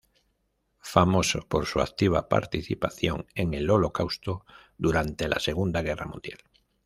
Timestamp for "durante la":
4.75-5.39